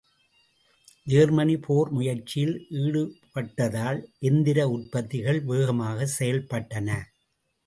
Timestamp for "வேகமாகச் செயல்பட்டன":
5.43-6.89